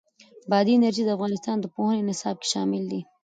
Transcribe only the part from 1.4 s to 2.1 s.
د پوهنې